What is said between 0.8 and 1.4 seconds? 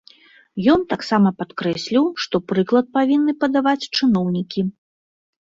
таксама